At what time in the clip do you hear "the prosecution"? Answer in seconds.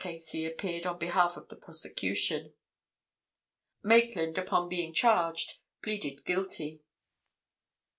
1.49-2.55